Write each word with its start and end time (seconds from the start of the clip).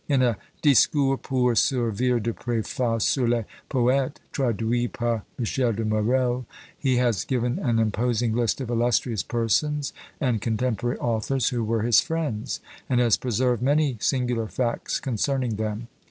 In 0.09 0.23
a 0.23 0.37
"Discours 0.63 1.19
pour 1.21 1.53
servir 1.53 2.19
de 2.19 2.33
Préface 2.33 3.03
sur 3.03 3.27
les 3.27 3.45
PoÃḋtes, 3.69 4.15
traduits 4.31 4.87
par 4.87 5.23
Michel 5.37 5.73
de 5.73 5.85
Marolles," 5.85 6.43
he 6.75 6.95
has 6.97 7.23
given 7.23 7.59
an 7.59 7.77
imposing 7.77 8.33
list 8.35 8.59
of 8.61 8.71
"illustrious 8.71 9.21
persons 9.21 9.93
and 10.19 10.41
contemporary 10.41 10.97
authors 10.97 11.49
who 11.49 11.63
were 11.63 11.83
his 11.83 11.99
friends," 12.01 12.61
and 12.89 12.99
has 12.99 13.15
preserved 13.15 13.61
many 13.61 13.95
singular 13.99 14.47
facts 14.47 14.99
concerning 14.99 15.57
them. 15.57 15.87